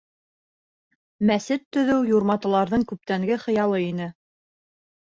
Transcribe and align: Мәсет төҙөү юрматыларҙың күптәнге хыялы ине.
Мәсет 1.31 1.65
төҙөү 1.77 2.01
юрматыларҙың 2.15 2.89
күптәнге 2.95 3.41
хыялы 3.47 3.87
ине. 3.91 4.15